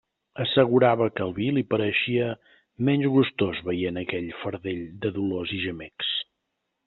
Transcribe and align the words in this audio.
Assegurava 0.43 1.07
que 1.17 1.21
el 1.25 1.33
vi 1.39 1.49
li 1.57 1.63
pareixia 1.73 2.29
menys 2.87 3.11
gustós 3.17 3.61
veient 3.69 4.01
aquell 4.03 4.33
fardell 4.45 4.83
de 5.05 5.15
dolors 5.19 5.53
i 5.59 5.63
gemecs. 5.67 6.11